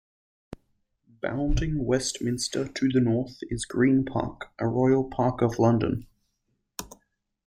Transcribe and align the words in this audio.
Bounding 1.21 1.85
Westminster 1.85 2.67
to 2.67 2.89
the 2.89 2.99
north 2.99 3.37
is 3.51 3.65
Green 3.65 4.03
Park, 4.03 4.51
a 4.57 4.67
Royal 4.67 5.03
Park 5.03 5.43
of 5.43 5.59
London. 5.59 6.07